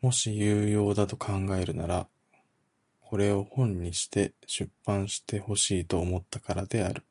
[0.00, 2.08] もし有用だと考えるなら
[2.98, 7.04] これを本にして出版してほしいと思ったからである。